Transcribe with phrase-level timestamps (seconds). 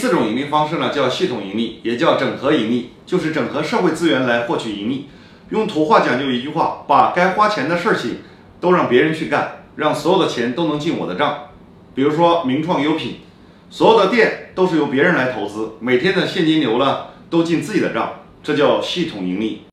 [0.00, 5.10] 四种盈利方式呢，叫系统盈利，也叫整合盈利，就是整合社会资源来获取盈利。
[5.50, 8.20] 用土话讲究一句话，把该花钱的事情
[8.62, 11.48] 都让别人去干，让所有的钱都能进我的账。
[11.94, 13.16] 比如说名创优品，
[13.68, 19.64] 所有的店都是由别人来投资，每天的现金流呢都进自己的账，这叫系统盈利。